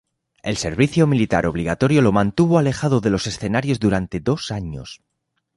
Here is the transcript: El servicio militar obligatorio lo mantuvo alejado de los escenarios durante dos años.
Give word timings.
El 0.41 0.57
servicio 0.57 1.05
militar 1.05 1.45
obligatorio 1.45 2.01
lo 2.01 2.11
mantuvo 2.11 2.57
alejado 2.57 3.01
de 3.01 3.11
los 3.11 3.27
escenarios 3.27 3.79
durante 3.79 4.19
dos 4.19 4.49
años. 4.49 5.03